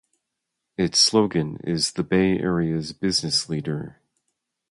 [0.79, 4.01] Its slogan is The Bay Area's Business Leader.